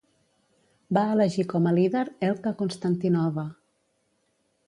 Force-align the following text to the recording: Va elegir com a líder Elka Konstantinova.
Va 0.97 1.03
elegir 1.15 1.43
com 1.51 1.67
a 1.71 1.75
líder 1.79 2.01
Elka 2.29 2.55
Konstantinova. 2.63 3.47